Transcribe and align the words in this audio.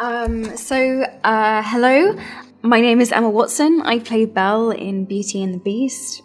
Um, 0.00 0.56
so, 0.56 1.02
uh, 1.24 1.62
hello. 1.62 2.16
My 2.62 2.80
name 2.80 3.02
is 3.02 3.12
Emma 3.12 3.28
Watson. 3.28 3.82
I 3.84 3.98
play 3.98 4.24
Belle 4.24 4.70
in 4.70 5.04
Beauty 5.04 5.42
and 5.42 5.52
the 5.52 5.58
Beast. 5.58 6.22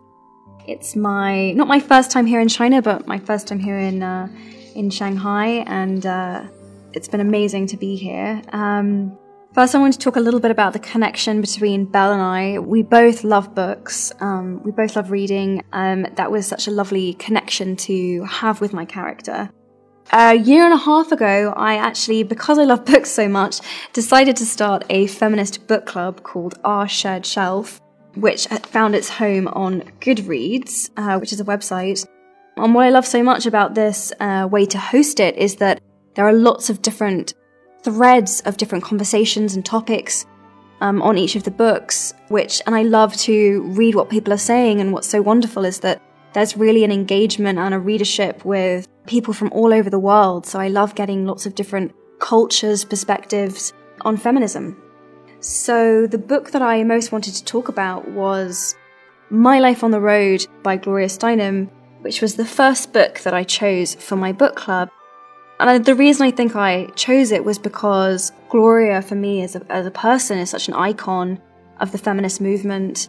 It's 0.66 0.96
my 0.96 1.52
not 1.52 1.68
my 1.68 1.82
first 1.82 2.10
time 2.10 2.26
here 2.26 2.40
in 2.40 2.48
China, 2.48 2.82
but 2.82 3.06
my 3.06 3.20
first 3.20 3.50
time 3.50 3.60
here 3.60 3.78
in 3.78 4.02
uh, 4.02 4.30
in 4.76 4.90
Shanghai, 4.90 5.66
and 5.68 6.06
uh, 6.06 6.46
it's 6.94 7.10
been 7.10 7.20
amazing 7.20 7.68
to 7.68 7.76
be 7.76 7.98
here. 7.98 8.42
Um, 8.54 9.18
first, 9.54 9.76
I 9.76 9.80
want 9.80 9.92
to 9.92 10.00
talk 10.00 10.16
a 10.16 10.22
little 10.22 10.40
bit 10.40 10.52
about 10.52 10.72
the 10.72 10.80
connection 10.80 11.42
between 11.42 11.84
Belle 11.84 12.14
and 12.14 12.22
I. 12.22 12.60
We 12.60 12.82
both 12.82 13.26
love 13.26 13.54
books. 13.54 14.14
Um, 14.22 14.64
we 14.64 14.72
both 14.72 14.96
love 14.96 15.12
reading. 15.12 15.66
Um, 15.74 16.08
that 16.16 16.32
was 16.32 16.48
such 16.48 16.68
a 16.68 16.72
lovely 16.72 17.16
connection 17.16 17.76
to 17.76 18.24
have 18.24 18.62
with 18.62 18.72
my 18.72 18.86
character. 18.86 19.50
A 20.14 20.36
year 20.36 20.64
and 20.64 20.74
a 20.74 20.78
half 20.78 21.12
ago, 21.12 21.54
I 21.58 21.76
actually, 21.76 22.24
because 22.24 22.60
I 22.60 22.64
love 22.64 22.86
books 22.92 23.12
so 23.12 23.28
much, 23.28 23.60
decided 23.94 24.36
to 24.38 24.46
start 24.46 24.84
a 24.90 25.08
feminist 25.08 25.68
book 25.68 25.86
club 25.86 26.24
called 26.24 26.60
Our 26.64 26.88
Shared 26.88 27.26
Shelf, 27.26 27.82
which 28.16 28.48
found 28.48 28.96
its 28.96 29.10
home 29.10 29.48
on 29.50 29.82
Goodreads, 30.00 30.90
uh, 30.96 31.18
which 31.20 31.34
is 31.34 31.40
a 31.40 31.46
website. 31.46 32.08
And 32.58 32.74
what 32.74 32.86
I 32.86 32.90
love 32.90 33.06
so 33.06 33.22
much 33.24 33.46
about 33.46 33.76
this 33.76 34.14
uh, 34.20 34.48
way 34.50 34.66
to 34.68 34.78
host 34.78 35.20
it 35.20 35.36
is 35.36 35.58
that 35.58 35.82
there 36.14 36.26
are 36.26 36.34
lots 36.34 36.70
of 36.70 36.82
different 36.82 37.34
threads 37.84 38.42
of 38.42 38.58
different 38.58 38.84
conversations 38.84 39.56
and 39.56 39.66
topics 39.66 40.26
um, 40.82 41.02
on 41.02 41.18
each 41.18 41.36
of 41.36 41.44
the 41.44 41.52
books, 41.52 42.14
which, 42.30 42.62
and 42.66 42.76
I 42.76 42.84
love 42.84 43.16
to 43.18 43.64
read 43.74 43.96
what 43.96 44.10
people 44.10 44.34
are 44.34 44.38
saying. 44.38 44.80
And 44.80 44.94
what's 44.94 45.08
so 45.08 45.22
wonderful 45.22 45.66
is 45.66 45.80
that 45.80 46.02
there's 46.36 46.58
really 46.58 46.84
an 46.84 46.92
engagement 46.92 47.58
and 47.58 47.74
a 47.74 47.80
readership 47.80 48.44
with 48.44 48.88
people 49.08 49.34
from 49.34 49.52
all 49.54 49.74
over 49.74 49.90
the 49.90 49.98
world. 49.98 50.46
So 50.46 50.60
I 50.60 50.68
love 50.68 50.94
getting 50.94 51.26
lots 51.26 51.46
of 51.46 51.56
different 51.56 51.96
cultures, 52.20 52.84
perspectives 52.84 53.72
on 54.02 54.18
feminism. 54.18 54.82
So 55.40 56.06
the 56.08 56.18
book 56.18 56.52
that 56.52 56.62
I 56.62 56.84
most 56.84 57.14
wanted 57.14 57.36
to 57.36 57.46
talk 57.46 57.70
about 57.70 58.10
was 58.10 58.76
My 59.30 59.60
Life 59.60 59.82
on 59.82 59.92
the 59.92 60.02
Road 60.02 60.46
by 60.62 60.76
Gloria 60.76 61.08
Steinem, 61.08 61.70
which 62.02 62.22
was 62.22 62.36
the 62.36 62.46
first 62.46 62.92
book 62.92 63.20
that 63.22 63.34
I 63.34 63.46
chose 63.46 63.96
for 63.96 64.18
my 64.18 64.34
book 64.34 64.58
club. 64.58 64.90
And 65.62 65.86
the 65.86 65.96
reason 65.96 66.28
I 66.28 66.32
think 66.32 66.54
I 66.58 66.88
chose 66.96 67.32
it 67.32 67.46
was 67.46 67.58
because 67.58 68.34
Gloria, 68.50 69.02
for 69.02 69.16
me 69.16 69.42
as 69.42 69.56
a, 69.56 69.66
as 69.70 69.86
a 69.86 69.92
person, 69.92 70.38
is 70.40 70.50
such 70.50 70.68
an 70.68 70.74
icon 70.74 71.40
of 71.80 71.94
the 71.94 71.98
feminist 71.98 72.42
movement. 72.42 73.08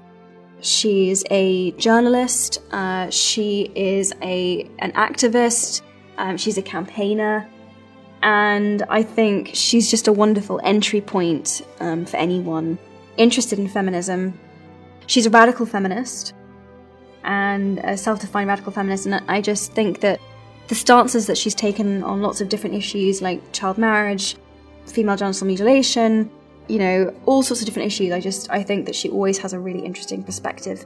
She's 0.61 1.25
a 1.31 1.73
journalist. 1.73 2.61
Uh, 2.71 3.11
she 3.11 3.71
is 3.75 4.12
a 4.23 4.69
an 4.79 4.93
activist. 4.93 5.83
Um, 6.19 6.37
she's 6.37 6.57
a 6.57 6.63
campaigner, 6.63 7.48
and 8.23 8.83
I 8.89 9.03
think 9.03 9.51
she's 9.53 9.91
just 9.91 10.09
a 10.09 10.13
wonderful 10.13 10.61
entry 10.65 11.01
point 11.01 11.63
um, 11.81 12.07
for 12.07 12.17
anyone 12.17 12.79
interested 13.17 13.59
in 13.59 13.69
feminism. 13.69 14.39
She's 15.07 15.27
a 15.27 15.31
radical 15.31 15.67
feminist 15.67 16.35
and 17.25 17.79
a 17.81 17.97
self-defined 17.97 18.48
radical 18.48 18.73
feminist, 18.73 19.07
and 19.07 19.23
I 19.29 19.41
just 19.41 19.73
think 19.73 20.01
that 20.01 20.20
the 20.69 20.75
stances 20.75 21.27
that 21.27 21.37
she's 21.39 21.55
taken 21.55 22.03
on 22.03 22.23
lots 22.23 22.41
of 22.41 22.48
different 22.48 22.75
issues 22.75 23.23
like 23.23 23.41
child 23.53 23.79
marriage, 23.79 24.37
female 24.87 25.17
genital 25.17 25.47
mutilation, 25.47 26.31
you 26.69 26.78
know, 26.78 27.14
all 27.27 27.42
sorts 27.42 27.61
of 27.61 27.67
different 27.67 27.86
issues. 27.86 28.12
I 28.12 28.20
just 28.20 28.50
I 28.50 28.62
think 28.62 28.86
that 28.86 28.95
she 28.95 29.09
always 29.09 29.39
has 29.39 29.53
a 29.53 29.59
really 29.59 29.84
interesting 29.84 30.22
perspective. 30.22 30.84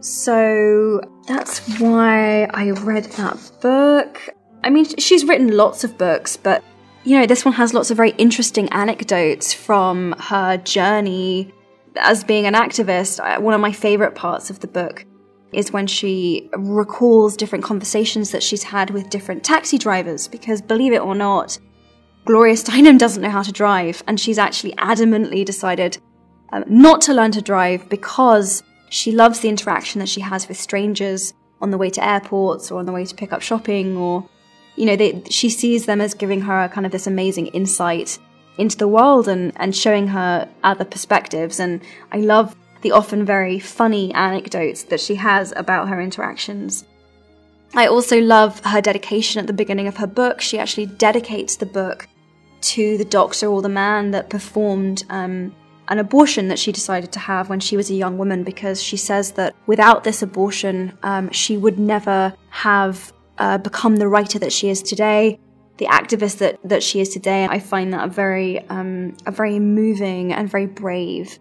So 0.00 1.00
that's 1.26 1.80
why 1.80 2.44
I 2.44 2.70
read 2.70 3.04
that 3.04 3.50
book. 3.60 4.28
I 4.62 4.70
mean, 4.70 4.84
she's 4.98 5.24
written 5.24 5.56
lots 5.56 5.84
of 5.84 5.96
books, 5.98 6.36
but 6.36 6.62
you 7.04 7.18
know, 7.18 7.26
this 7.26 7.44
one 7.44 7.54
has 7.54 7.72
lots 7.72 7.90
of 7.90 7.96
very 7.96 8.10
interesting 8.12 8.68
anecdotes 8.70 9.54
from 9.54 10.12
her 10.18 10.56
journey 10.56 11.52
as 11.96 12.24
being 12.24 12.46
an 12.46 12.54
activist. 12.54 13.20
Uh, 13.20 13.40
one 13.40 13.54
of 13.54 13.60
my 13.60 13.72
favorite 13.72 14.14
parts 14.14 14.50
of 14.50 14.60
the 14.60 14.66
book 14.66 15.06
is 15.52 15.72
when 15.72 15.86
she 15.86 16.50
recalls 16.54 17.36
different 17.36 17.64
conversations 17.64 18.32
that 18.32 18.42
she's 18.42 18.64
had 18.64 18.90
with 18.90 19.08
different 19.08 19.44
taxi 19.44 19.78
drivers, 19.78 20.28
because 20.28 20.60
believe 20.60 20.92
it 20.92 21.00
or 21.00 21.14
not, 21.14 21.58
Gloria 22.26 22.54
Steinem 22.54 22.98
doesn't 22.98 23.22
know 23.22 23.30
how 23.30 23.42
to 23.42 23.52
drive, 23.52 24.02
and 24.08 24.18
she's 24.18 24.36
actually 24.36 24.72
adamantly 24.72 25.44
decided 25.44 25.96
um, 26.52 26.64
not 26.66 27.00
to 27.02 27.14
learn 27.14 27.30
to 27.30 27.40
drive 27.40 27.88
because 27.88 28.64
she 28.90 29.12
loves 29.12 29.38
the 29.38 29.48
interaction 29.48 30.00
that 30.00 30.08
she 30.08 30.20
has 30.20 30.48
with 30.48 30.58
strangers 30.58 31.34
on 31.60 31.70
the 31.70 31.78
way 31.78 31.88
to 31.88 32.04
airports 32.04 32.72
or 32.72 32.80
on 32.80 32.86
the 32.86 32.90
way 32.90 33.04
to 33.04 33.14
pick 33.14 33.32
up 33.32 33.42
shopping, 33.42 33.96
or, 33.96 34.28
you 34.74 34.86
know, 34.86 34.96
they, 34.96 35.22
she 35.30 35.48
sees 35.48 35.86
them 35.86 36.00
as 36.00 36.14
giving 36.14 36.40
her 36.40 36.68
kind 36.68 36.84
of 36.84 36.90
this 36.90 37.06
amazing 37.06 37.46
insight 37.48 38.18
into 38.58 38.76
the 38.76 38.88
world 38.88 39.28
and, 39.28 39.52
and 39.54 39.76
showing 39.76 40.08
her 40.08 40.48
other 40.64 40.84
perspectives. 40.84 41.60
And 41.60 41.80
I 42.10 42.16
love 42.16 42.56
the 42.82 42.90
often 42.90 43.24
very 43.24 43.60
funny 43.60 44.12
anecdotes 44.14 44.82
that 44.84 45.00
she 45.00 45.14
has 45.14 45.52
about 45.54 45.88
her 45.88 46.00
interactions. 46.00 46.84
I 47.72 47.86
also 47.86 48.20
love 48.20 48.58
her 48.64 48.80
dedication 48.80 49.38
at 49.38 49.46
the 49.46 49.52
beginning 49.52 49.86
of 49.86 49.98
her 49.98 50.08
book. 50.08 50.40
She 50.40 50.58
actually 50.58 50.86
dedicates 50.86 51.54
the 51.54 51.66
book 51.66 52.08
to 52.66 52.98
the 52.98 53.04
doctor 53.04 53.46
or 53.46 53.62
the 53.62 53.68
man 53.68 54.10
that 54.10 54.28
performed 54.28 55.04
um, 55.10 55.54
an 55.88 55.98
abortion 55.98 56.48
that 56.48 56.58
she 56.58 56.72
decided 56.72 57.12
to 57.12 57.18
have 57.18 57.48
when 57.48 57.60
she 57.60 57.76
was 57.76 57.90
a 57.90 57.94
young 57.94 58.18
woman 58.18 58.42
because 58.42 58.82
she 58.82 58.96
says 58.96 59.32
that 59.32 59.54
without 59.66 60.02
this 60.04 60.22
abortion, 60.22 60.96
um, 61.02 61.30
she 61.30 61.56
would 61.56 61.78
never 61.78 62.34
have 62.50 63.12
uh, 63.38 63.58
become 63.58 63.96
the 63.96 64.08
writer 64.08 64.38
that 64.38 64.52
she 64.52 64.68
is 64.68 64.82
today, 64.82 65.38
the 65.76 65.86
activist 65.86 66.38
that, 66.38 66.58
that 66.64 66.82
she 66.82 67.00
is 67.00 67.10
today. 67.10 67.46
I 67.48 67.60
find 67.60 67.92
that 67.92 68.04
a 68.04 68.10
very, 68.10 68.60
um, 68.68 69.16
a 69.26 69.30
very 69.30 69.60
moving 69.60 70.32
and 70.32 70.50
very 70.50 70.66
brave 70.66 71.38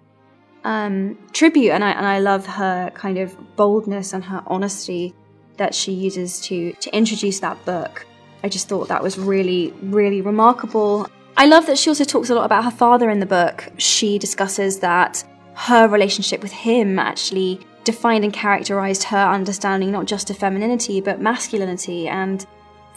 um, 0.63 1.17
tribute, 1.31 1.71
and 1.71 1.83
I, 1.83 1.91
and 1.91 2.05
I 2.05 2.19
love 2.19 2.45
her 2.45 2.91
kind 2.93 3.17
of 3.17 3.55
boldness 3.55 4.13
and 4.13 4.23
her 4.25 4.43
honesty 4.47 5.13
that 5.57 5.73
she 5.73 5.91
uses 5.91 6.41
to, 6.41 6.73
to 6.73 6.95
introduce 6.95 7.39
that 7.39 7.63
book. 7.65 8.05
I 8.45 8.47
just 8.47 8.69
thought 8.69 8.89
that 8.89 9.01
was 9.01 9.17
really, 9.17 9.73
really 9.81 10.21
remarkable. 10.21 11.09
I 11.35 11.47
love 11.47 11.65
that 11.65 11.79
she 11.79 11.89
also 11.89 12.03
talks 12.03 12.29
a 12.29 12.35
lot 12.35 12.45
about 12.45 12.63
her 12.63 12.69
father 12.69 13.09
in 13.09 13.19
the 13.19 13.25
book. 13.25 13.67
She 13.77 14.19
discusses 14.19 14.77
that 14.81 15.23
her 15.55 15.87
relationship 15.87 16.43
with 16.43 16.51
him 16.51 16.99
actually 16.99 17.59
defined 17.85 18.23
and 18.23 18.31
characterized 18.31 19.01
her 19.05 19.17
understanding 19.17 19.91
not 19.91 20.05
just 20.05 20.29
of 20.29 20.37
femininity 20.37 21.01
but 21.01 21.19
masculinity, 21.19 22.07
and 22.07 22.45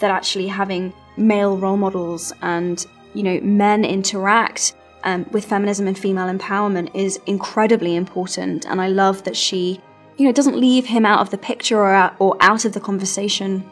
that 0.01 0.11
actually 0.11 0.49
having 0.49 0.93
male 1.17 1.57
role 1.57 1.79
models 1.79 2.31
and 2.43 2.85
you 3.15 3.23
know 3.23 3.41
men 3.41 3.87
interact 3.87 4.75
um, 5.05 5.25
with 5.31 5.47
feminism 5.47 5.87
and 5.89 5.99
female 5.99 6.29
empowerment 6.29 6.95
is 6.95 7.19
incredibly 7.25 7.97
important. 7.97 8.67
And 8.67 8.83
I 8.83 8.89
love 8.89 9.25
that 9.25 9.35
she 9.35 9.81
you 10.19 10.27
know 10.27 10.33
doesn't 10.33 10.61
leave 10.61 10.85
him 10.85 11.07
out 11.07 11.21
of 11.21 11.31
the 11.31 11.39
picture 11.39 11.79
or, 11.79 12.15
or 12.19 12.37
out 12.41 12.67
of 12.67 12.75
the 12.75 12.81
conversation 12.81 13.65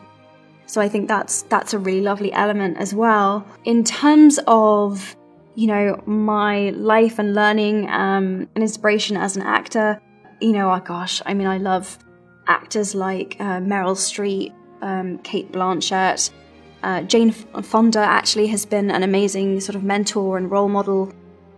so 0.67 0.81
I 0.81 0.89
think 0.89 1.09
that's 1.09 1.43
that's 1.43 1.73
a 1.75 1.79
really 1.79 2.01
lovely 2.01 2.33
element 2.33 2.77
as 2.79 2.95
well. 2.95 3.47
In 3.65 3.85
terms 3.85 4.39
of 4.47 5.17
you 5.55 5.69
know 5.69 6.03
my 6.07 6.71
life 6.71 7.19
and 7.19 7.35
learning 7.35 7.89
um, 7.89 8.49
and 8.55 8.63
inspiration 8.63 9.17
as 9.17 9.37
an 9.37 9.43
actor, 9.43 10.01
you 10.41 10.53
know, 10.53 10.71
oh 10.73 10.81
gosh, 10.81 11.23
I 11.25 11.35
mean, 11.35 11.47
I 11.47 11.59
love 11.59 11.99
actors 12.47 12.95
like 12.95 13.37
uh, 13.41 13.61
Meryl 13.61 13.97
Streep, 13.97 14.53
um, 14.83 15.19
Cate 15.19 15.51
Blanchett. 15.53 16.31
Uh, 16.83 17.03
Jane 17.03 17.33
Fonda 17.33 18.01
actually 18.01 18.47
has 18.49 18.65
been 18.65 18.91
an 18.91 19.03
amazing 19.03 19.61
sort 19.61 19.75
of 19.75 19.83
mentor 19.83 20.37
and 20.37 20.51
role 20.51 20.69
model 20.69 21.13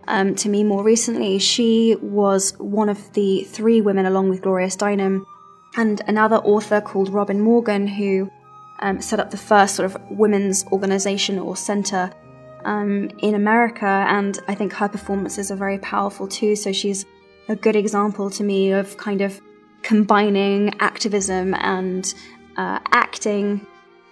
um, 0.07 0.33
to 0.35 0.49
me 0.49 0.63
more 0.63 0.83
recently. 0.83 1.37
She 1.39 1.95
was 2.01 2.57
one 2.57 2.89
of 2.89 3.13
the 3.13 3.43
three 3.43 3.81
women, 3.81 4.05
along 4.05 4.29
with 4.29 4.41
Gloria 4.41 4.67
Steinem, 4.67 5.23
and 5.77 6.01
another 6.07 6.37
author 6.37 6.81
called 6.81 7.09
Robin 7.09 7.39
Morgan, 7.39 7.85
who 7.85 8.31
um, 8.79 9.01
set 9.01 9.19
up 9.19 9.31
the 9.31 9.37
first 9.37 9.75
sort 9.75 9.85
of 9.85 9.97
women's 10.09 10.65
organization 10.67 11.39
or 11.39 11.55
center 11.55 12.11
um, 12.65 13.09
in 13.19 13.35
America, 13.35 13.85
and 13.85 14.39
I 14.47 14.55
think 14.55 14.73
her 14.73 14.87
performances 14.87 15.51
are 15.51 15.55
very 15.55 15.79
powerful 15.79 16.27
too. 16.27 16.55
So 16.55 16.71
she's 16.71 17.05
a 17.47 17.55
good 17.55 17.75
example 17.75 18.29
to 18.31 18.43
me 18.43 18.71
of 18.71 18.97
kind 18.97 19.21
of 19.21 19.39
combining 19.81 20.73
activism 20.79 21.53
and 21.55 22.13
uh, 22.57 22.79
acting. 22.91 23.65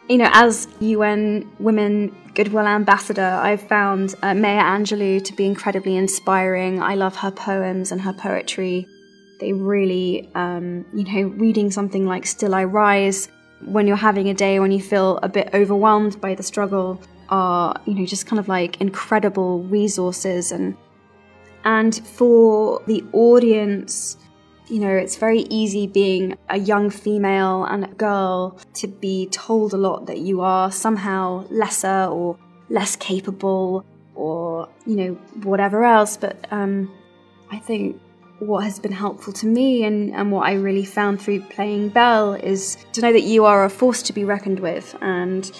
You 0.10 0.20
know, 0.20 0.30
as 0.32 0.68
UN 0.80 1.52
Women 1.60 2.16
Goodwill 2.34 2.66
Ambassador, 2.66 3.22
I've 3.22 3.62
found 3.62 4.16
uh, 4.22 4.34
Maya 4.34 4.62
Angelou 4.62 5.24
to 5.24 5.34
be 5.34 5.46
incredibly 5.46 5.98
inspiring. 5.98 6.82
I 6.82 6.96
love 6.96 7.18
her 7.18 7.32
poems 7.32 7.92
and 7.92 8.00
her 8.02 8.14
poetry. 8.14 8.88
They 9.40 9.54
really, 9.54 10.32
um, 10.34 10.86
you 10.94 11.04
know, 11.04 11.28
reading 11.36 11.70
something 11.72 12.06
like 12.06 12.26
Still 12.26 12.56
I 12.56 12.64
Rise 12.64 13.28
when 13.66 13.88
you're 13.88 13.96
having 13.96 14.30
a 14.30 14.34
day 14.34 14.60
when 14.60 14.72
you 14.72 14.82
feel 14.82 15.20
a 15.24 15.30
bit 15.30 15.50
overwhelmed 15.54 16.20
by 16.22 16.36
the 16.36 16.44
struggle 16.44 17.02
are 17.30 17.80
you 17.86 17.94
know 17.94 18.06
just 18.06 18.26
kind 18.26 18.40
of 18.40 18.48
like 18.48 18.80
incredible 18.80 19.64
resources 19.64 20.52
and 20.52 20.76
and 21.64 22.06
for 22.08 22.82
the 22.88 23.04
audience 23.14 24.18
you 24.68 24.80
know 24.80 24.96
it's 24.96 25.16
very 25.16 25.42
easy 25.50 25.88
being 25.88 26.38
a 26.50 26.60
young 26.60 26.90
female 26.90 27.64
and 27.66 27.84
a 27.84 27.88
girl 27.88 28.58
to 28.74 28.88
be 28.88 29.28
told 29.28 29.74
a 29.74 29.78
lot 29.78 30.06
that 30.06 30.20
you 30.20 30.42
are 30.42 30.72
somehow 30.72 31.46
lesser 31.50 32.06
or 32.06 32.38
less 32.70 32.96
capable 32.96 33.86
or 34.18 34.68
you 34.86 34.96
know 34.96 35.14
whatever 35.44 35.84
else. 35.86 36.18
But 36.18 36.46
um, 36.52 36.92
I 37.52 37.60
think 37.60 38.02
what 38.40 38.64
has 38.64 38.80
been 38.80 38.92
helpful 38.92 39.34
to 39.34 39.48
me 39.48 39.84
and, 39.84 40.14
and 40.14 40.32
what 40.32 40.48
I 40.48 40.54
really 40.54 40.86
found 40.86 41.22
through 41.22 41.42
playing 41.42 41.90
Belle 41.90 42.34
is 42.34 42.78
to 42.94 43.02
know 43.02 43.12
that 43.12 43.24
you 43.24 43.46
are 43.46 43.66
a 43.66 43.70
force 43.70 44.02
to 44.04 44.14
be 44.14 44.24
reckoned 44.24 44.60
with. 44.60 44.96
And 45.02 45.52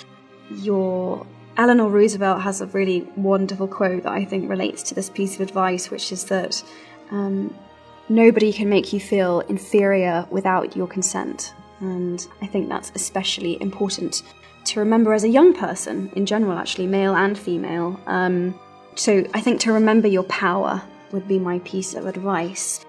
your 0.52 1.26
Eleanor 1.58 1.90
Roosevelt 1.90 2.42
has 2.42 2.62
a 2.62 2.68
really 2.68 3.02
wonderful 3.16 3.68
quote 3.68 4.04
that 4.04 4.12
I 4.12 4.26
think 4.26 4.50
relates 4.50 4.84
to 4.84 4.96
this 4.96 5.10
piece 5.10 5.36
of 5.36 5.42
advice, 5.42 5.90
which 5.90 6.12
is 6.12 6.26
that 6.26 6.64
um, 7.10 7.54
nobody 8.10 8.54
can 8.54 8.70
make 8.70 8.94
you 8.94 9.00
feel 9.00 9.40
inferior 9.42 10.28
without 10.30 10.76
your 10.76 10.88
consent. 10.88 11.54
And 11.80 12.26
I 12.42 12.48
think 12.48 12.70
that's 12.70 12.92
especially 12.96 13.60
important 13.62 14.22
to 14.66 14.80
remember 14.80 15.14
as 15.14 15.24
a 15.24 15.30
young 15.30 15.54
person 15.54 16.12
in 16.16 16.26
general, 16.26 16.58
actually, 16.58 16.88
male 16.88 17.16
and 17.16 17.38
female. 17.38 18.00
Um, 18.06 18.60
so 18.96 19.26
I 19.34 19.42
think 19.42 19.62
to 19.62 19.74
remember 19.74 20.08
your 20.08 20.24
power 20.24 20.82
would 21.12 21.28
be 21.28 21.40
my 21.40 21.60
piece 21.60 21.94
of 21.94 22.06
advice. 22.06 22.86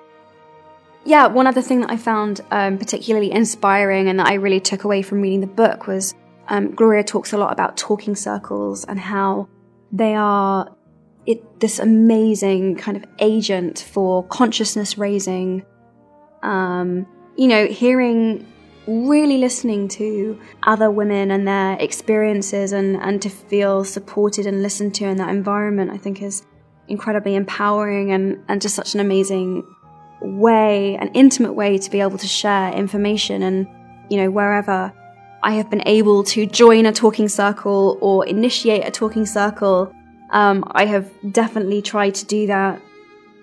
Yeah, 1.05 1.27
one 1.27 1.47
other 1.47 1.63
thing 1.63 1.81
that 1.81 1.91
I 1.91 1.97
found 1.97 2.41
um, 2.51 2.77
particularly 2.79 3.31
inspiring 3.33 4.09
and 4.09 4.19
that 4.19 4.27
I 4.27 4.35
really 4.35 4.61
took 4.61 4.85
away 4.85 5.03
from 5.03 5.21
reading 5.21 5.41
the 5.41 5.47
book 5.47 5.87
was 5.87 6.15
um, 6.49 6.75
Gloria 6.75 7.05
talks 7.05 7.33
a 7.33 7.39
lot 7.39 7.53
about 7.53 7.77
talking 7.77 8.15
circles 8.15 8.85
and 8.85 8.99
how 8.99 9.49
they 9.93 10.15
are 10.15 10.75
it, 11.27 11.61
this 11.61 11.79
amazing 11.79 12.77
kind 12.77 12.97
of 12.97 13.05
agent 13.19 13.87
for 13.91 14.25
consciousness 14.25 14.97
raising. 14.97 15.65
Um, 16.43 17.07
you 17.37 17.49
know, 17.49 17.67
hearing, 17.67 18.51
really 18.87 19.37
listening 19.37 19.89
to 19.89 20.41
other 20.63 20.91
women 20.91 21.31
and 21.31 21.47
their 21.47 21.77
experiences 21.79 22.73
and, 22.73 22.97
and 22.97 23.21
to 23.21 23.29
feel 23.29 23.85
supported 23.85 24.47
and 24.47 24.63
listened 24.63 24.95
to 24.95 25.05
in 25.05 25.19
that 25.19 25.29
environment, 25.29 25.91
I 25.91 25.99
think 25.99 26.23
is 26.23 26.45
incredibly 26.89 27.35
empowering 27.35 28.13
and, 28.13 28.43
and 28.49 28.61
just 28.61 28.75
such 28.75 28.95
an 28.95 29.01
amazing 29.01 29.65
way, 30.21 30.97
an 30.97 31.09
intimate 31.15 31.53
way 31.53 31.79
to 31.79 31.91
be 31.91 32.01
able 32.01 32.19
to 32.19 32.27
share 32.27 32.73
information. 32.73 33.43
And, 33.43 33.67
you 34.11 34.17
know, 34.19 34.31
wherever 34.31 34.93
I 35.43 35.53
have 35.53 35.71
been 35.71 35.87
able 35.87 36.25
to 36.25 36.47
join 36.47 36.87
a 36.87 36.93
talking 36.93 37.29
circle 37.29 37.99
or 38.01 38.27
initiate 38.27 38.87
a 38.87 38.91
talking 38.91 39.27
circle, 39.27 39.93
um, 40.31 40.65
I 40.73 40.87
have 40.87 41.11
definitely 41.33 41.83
tried 41.83 42.15
to 42.17 42.27
do 42.27 42.47
that. 42.49 42.81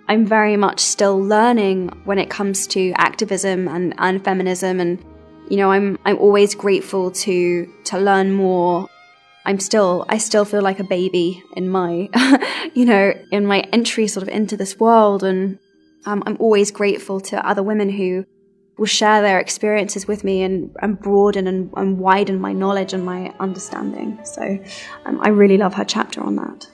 I'm 0.07 0.25
very 0.25 0.56
much 0.56 0.80
still 0.80 1.19
learning 1.19 1.89
when 2.03 2.19
it 2.19 2.30
comes 2.30 2.68
to 2.68 2.92
activism 2.97 3.68
and, 3.68 3.95
and 3.97 4.24
feminism 4.24 4.80
and 4.80 5.03
you 5.50 5.57
know 5.57 5.71
I'm 5.71 5.97
I'm 6.06 6.18
always 6.18 6.53
grateful 6.56 7.12
to 7.12 7.71
to 7.86 8.00
learn 8.00 8.31
more 8.31 8.88
I'm 9.45 9.59
still 9.59 10.06
I 10.09 10.18
still 10.18 10.45
feel 10.45 10.62
like 10.62 10.80
a 10.80 10.83
baby 10.83 11.44
in 11.56 11.69
my 11.69 12.09
you 12.74 12.86
know 12.86 13.13
in 13.31 13.45
my 13.45 13.59
entry 13.71 14.07
sort 14.07 14.24
of 14.24 14.30
into 14.30 14.57
this 14.57 14.80
world 14.80 15.24
and 15.24 15.59
um, 16.06 16.24
I'm 16.25 16.38
always 16.39 16.71
grateful 16.71 17.19
to 17.21 17.47
other 17.47 17.63
women 17.63 17.89
who 17.89 18.25
will 18.77 18.86
share 18.86 19.21
their 19.21 19.39
experiences 19.39 20.07
with 20.07 20.24
me 20.24 20.44
and, 20.44 20.75
and 20.81 21.00
broaden 21.00 21.47
and, 21.47 21.71
and 21.77 21.97
widen 21.97 22.39
my 22.39 22.51
knowledge 22.51 22.94
and 22.94 23.06
my 23.06 23.33
understanding. 23.39 24.19
So 24.24 24.59
um, 25.06 25.19
I 25.21 25.30
really 25.30 25.57
love 25.57 25.74
her 25.75 25.86
chapter 25.86 26.21
on 26.21 26.36
that. 26.36 26.68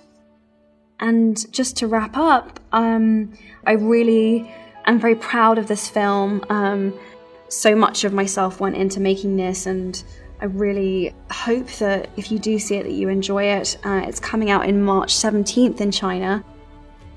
And 0.99 1.51
just 1.51 1.77
to 1.77 1.87
wrap 1.87 2.17
up, 2.17 2.59
um, 2.71 3.33
I 3.65 3.73
really 3.73 4.51
am 4.85 4.99
very 4.99 5.15
proud 5.15 5.57
of 5.57 5.67
this 5.67 5.87
film. 5.89 6.43
Um, 6.49 6.97
so 7.49 7.75
much 7.75 8.03
of 8.03 8.13
myself 8.13 8.59
went 8.59 8.77
into 8.77 8.99
making 8.99 9.35
this 9.37 9.65
and 9.65 10.03
I 10.41 10.45
really 10.45 11.13
hope 11.29 11.67
that 11.73 12.09
if 12.17 12.31
you 12.31 12.39
do 12.39 12.57
see 12.57 12.75
it, 12.75 12.83
that 12.83 12.91
you 12.91 13.09
enjoy 13.09 13.43
it. 13.43 13.77
Uh, 13.85 14.01
it's 14.05 14.19
coming 14.19 14.49
out 14.49 14.67
in 14.67 14.81
March 14.81 15.13
17th 15.13 15.79
in 15.79 15.91
China. 15.91 16.43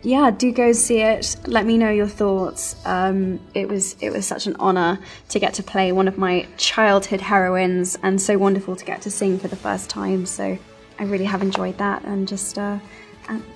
Yeah, 0.03 0.31
do 0.31 0.53
go 0.53 0.73
see 0.73 1.00
it. 1.00 1.35
Let 1.47 1.65
me 1.65 1.79
know 1.79 1.88
your 1.88 2.06
thoughts. 2.06 2.76
Um, 2.85 3.41
it 3.55 3.67
was 3.67 3.97
it 4.03 4.11
was 4.11 4.26
such 4.26 4.47
an 4.47 4.55
honor 4.61 4.99
to 5.31 5.38
get 5.38 5.55
to 5.55 5.62
play 5.62 5.93
one 5.93 6.06
of 6.06 6.19
my 6.19 6.47
childhood 6.59 7.23
heroines, 7.23 7.97
and 8.03 8.21
so 8.21 8.37
wonderful 8.37 8.76
to 8.76 8.85
get 8.85 9.00
to 9.03 9.11
sing 9.11 9.38
for 9.38 9.49
the 9.49 9.56
first 9.56 9.88
time. 9.88 10.27
So 10.27 10.59
I 10.99 11.05
really 11.05 11.25
have 11.25 11.41
enjoyed 11.41 11.79
that, 11.79 12.05
and 12.05 12.29
just 12.29 12.59
uh, 12.59 12.79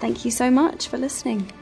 thank 0.00 0.24
you 0.24 0.30
so 0.30 0.50
much 0.50 0.88
for 0.88 0.96
listening. 0.96 1.52